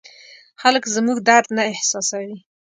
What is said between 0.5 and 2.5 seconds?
خلک زموږ درد نه احساسوي.